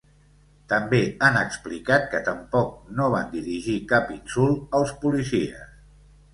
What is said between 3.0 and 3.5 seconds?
no van